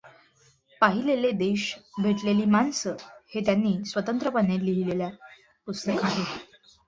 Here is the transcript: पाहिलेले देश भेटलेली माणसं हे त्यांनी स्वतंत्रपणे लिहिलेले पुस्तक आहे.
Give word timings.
पाहिलेले 0.81 1.31
देश 1.41 1.65
भेटलेली 1.97 2.45
माणसं 2.47 2.95
हे 3.33 3.41
त्यांनी 3.45 3.75
स्वतंत्रपणे 3.85 4.57
लिहिलेले 4.65 5.09
पुस्तक 5.67 6.03
आहे. 6.03 6.23